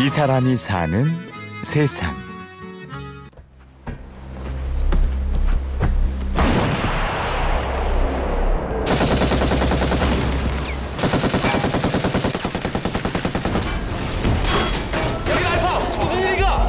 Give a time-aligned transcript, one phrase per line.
[0.00, 1.04] 이 사람이 사는
[1.62, 2.16] 세상.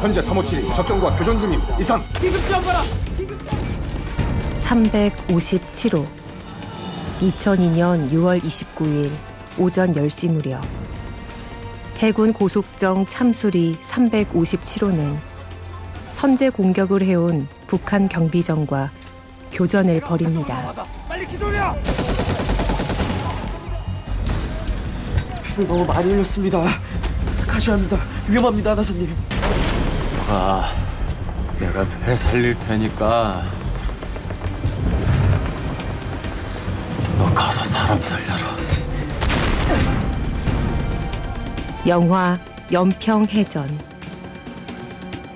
[0.00, 2.02] 현재 357이 적정과 교전 중임 이상
[4.58, 6.04] 357호.
[7.20, 9.12] 2002년 6월 29일
[9.56, 10.64] 오전 10시 무렵
[12.00, 15.18] 해군 고속정 참수리 357호는
[16.08, 18.90] 선제 공격을 해온 북한 경비정과
[19.52, 20.72] 교전을 벌입니다.
[25.68, 26.64] 너무 많이 흘렸습니다.
[27.46, 27.98] 가셔야 합니다.
[28.28, 29.14] 위험합니다, 나사님.
[30.26, 30.72] 아,
[31.58, 33.42] 내가 배 살릴 테니까
[37.18, 38.29] 너 가서 사람 살려
[41.90, 42.38] 영화
[42.70, 43.68] 연평해전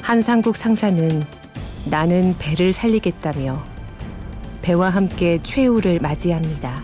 [0.00, 1.24] 한상국 상사는
[1.84, 3.60] 나는 배를 살리겠다며
[4.62, 6.80] 배와 함께 최후를 맞이합니다.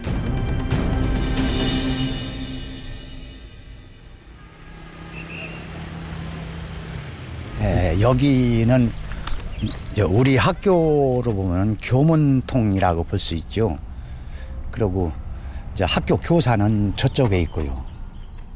[7.60, 8.90] 예, 여기는
[10.08, 13.78] 우리 학교로 보면 교문통이라고 볼 수 있죠.
[14.72, 15.12] 그리고
[15.80, 17.89] 학교 교사는 저쪽에 있고요.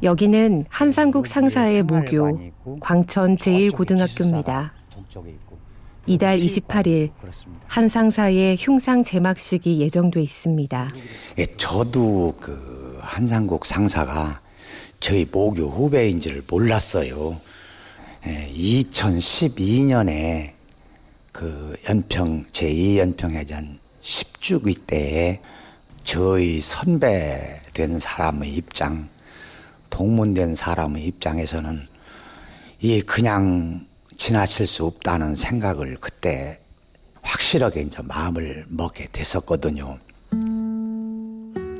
[0.05, 2.39] 여기는 한상국 상사의 모교
[2.79, 4.69] 광천 제1고등학교입니다.
[4.91, 5.57] 동쪽에 있고.
[6.05, 7.65] 이달 28일 그렇습니다.
[7.65, 10.89] 한 상사의 흉상 제막식이 예정돼 있습니다.
[11.39, 14.41] 예, 저도 그 한상국 상사가
[14.99, 17.37] 저희 모교 후배인지를 몰랐어요.
[18.27, 20.51] 예, 2012년에
[21.31, 25.41] 그 연평 제2연평해전 10주기 때에
[26.03, 29.09] 저희 선배 된 사람의 입장,
[29.95, 31.87] 동문된 사람의 입장에서는
[32.81, 33.85] 이 그냥
[34.17, 36.59] 지나칠 수 없다는 생각을 그때
[37.21, 39.97] 확실하게 이제 마음을 먹게 됐었거든요.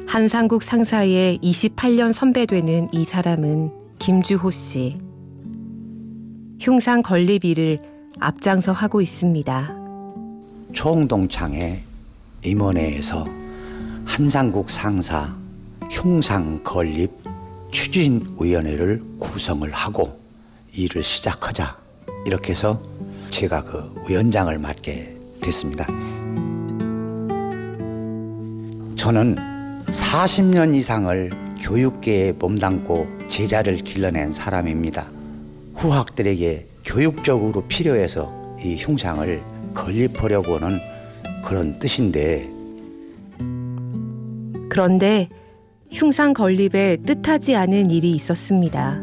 [0.08, 4.98] 한상국 상사의 28년 선배되는 이 사람은 김주호 씨.
[6.62, 7.82] 흉상 건립 일을
[8.22, 9.76] 앞장서 하고 있습니다.
[10.72, 11.84] 총동창회
[12.46, 13.28] 임원회에서
[14.06, 15.36] 한상국 상사
[15.92, 17.25] 흉상 건립
[17.72, 20.20] 추진위원회를 구성을 하고
[20.74, 21.78] 일을 시작하자
[22.26, 22.82] 이렇게 해서
[23.30, 25.86] 제가 그 위원장을 맡게 됐습니다.
[28.96, 29.36] 저는
[29.88, 31.32] 40년 이상을
[31.62, 35.12] 교육계에 몸담고 제자를 길러낸 사람입니다.
[35.76, 39.44] 후학들에게 교육적으로 필요해서 이 흉상을
[39.74, 40.80] 건립하려고는
[41.44, 42.50] 그런 뜻인데
[44.70, 45.30] 그런데
[45.92, 49.02] 흉상 건립에 뜻하지 않은 일이 있었습니다.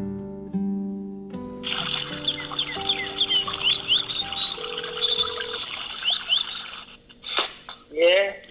[7.94, 8.42] 예,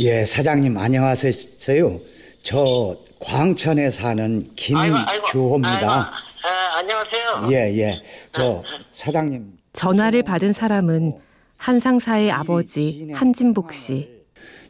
[0.00, 2.00] 예 사장님 안녕하세요.
[2.42, 6.10] 저 광천에 사는 김주호입니다.
[6.44, 7.48] 아, 안녕하세요.
[7.50, 8.02] 예 예.
[8.32, 11.18] 저 사장님 전화를 받은 사람은
[11.56, 14.08] 한 상사의 아버지 한진복 씨.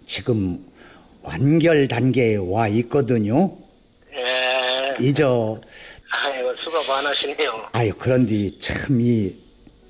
[0.07, 0.67] 지금
[1.23, 3.57] 완결 단계에 와 있거든요.
[4.15, 5.61] 예, 이저
[6.25, 7.69] 아이고 수고 많으시네요.
[7.73, 9.35] 아유 그런데 참 이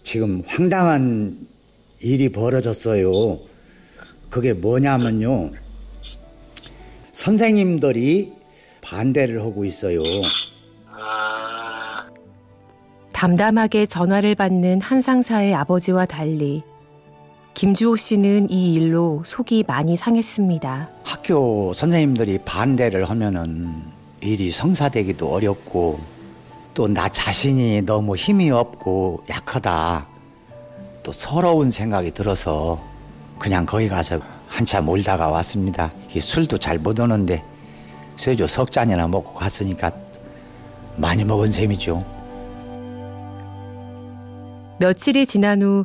[0.04, 1.46] 지금 황당한
[2.00, 3.38] 일이 벌어졌어요.
[4.30, 5.52] 그게 뭐냐면요.
[7.12, 8.32] 선생님들이
[8.80, 10.00] 반대를 하고 있어요.
[10.90, 12.06] 아,
[13.12, 16.62] 담담하게 전화를 받는 한 상사의 아버지와 달리
[17.54, 20.88] 김주호 씨는 이 일로 속이 많이 상했습니다.
[21.04, 23.82] 학교 선생님들이 반대를 하면은
[24.20, 26.00] 일이 성사되기도 어렵고
[26.74, 30.06] 또 나 자신이 너무 힘이 없고 약하다
[31.02, 32.82] 또 서러운 생각이 들어서
[33.38, 35.92] 그냥 거기 가서 한참 울다가 왔습니다.
[36.14, 37.44] 이 술도 잘 못 오는데
[38.16, 39.92] 쇠주 석 잔이나 먹고 갔으니까
[40.96, 42.02] 많이 먹은 셈이죠.
[44.78, 45.84] 며칠이 지난 후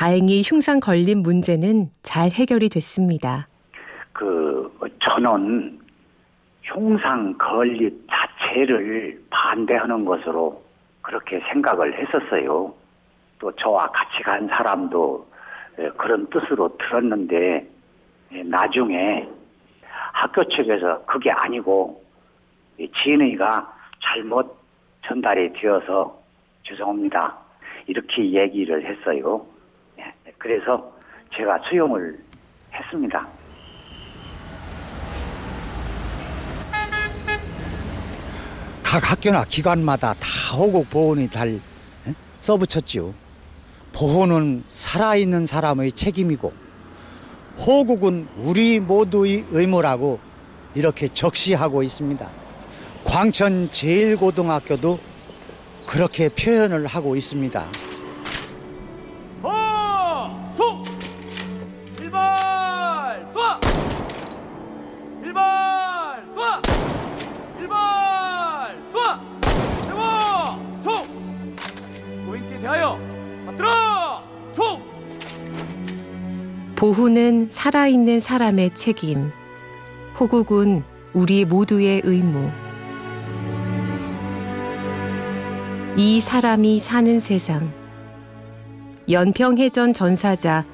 [0.00, 3.48] 다행히 흉상 걸림 문제는 잘 해결이 됐습니다.
[4.14, 5.78] 그 저는
[6.62, 10.64] 흉상 건립 자체를 반대하는 것으로
[11.02, 12.72] 그렇게 생각을 했었어요.
[13.38, 15.28] 또 저와 같이 간 사람도
[15.78, 17.68] 에, 그런 뜻으로 들었는데
[18.32, 19.28] 에, 나중에
[20.12, 22.02] 학교 측에서 그게 아니고
[22.78, 23.70] 이 진의가
[24.02, 24.56] 잘못
[25.02, 26.18] 전달이 되어서
[26.62, 27.36] 죄송합니다.
[27.86, 29.44] 이렇게 얘기를 했어요.
[30.40, 30.92] 예, 그래서
[31.36, 32.18] 제가 수용을
[32.72, 33.28] 했습니다.
[38.82, 42.14] 각 학교나 기관마다 다 호국 보훈이 달 에?
[42.40, 43.14] 써붙였지요.
[43.92, 46.52] 보훈은 살아있는 사람의 책임이고
[47.58, 50.18] 호국은 우리 모두의 의무라고
[50.74, 52.28] 이렇게 적시하고 있습니다.
[53.04, 54.98] 광천 제1고등학교도
[55.86, 57.89] 그렇게 표현을 하고 있습니다.
[76.80, 79.30] 보훈은 살아있는 사람의 책임,
[80.18, 80.82] 호국은
[81.12, 82.50] 우리 모두의 의무.
[85.98, 87.70] 이 사람이 사는 세상.
[89.10, 90.64] 연평해전 전사자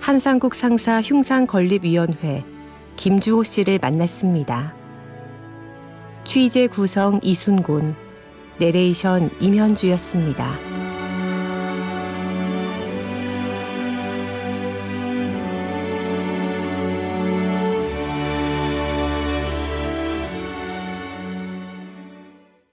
[0.00, 2.42] 한상국 상사 흉상 건립위원회
[2.96, 4.74] 김주호 씨를 만났습니다.
[6.24, 7.94] 취재 구성 이순곤,
[8.58, 10.71] 내레이션 임현주였습니다.